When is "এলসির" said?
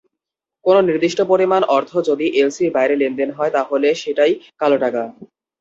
2.39-2.69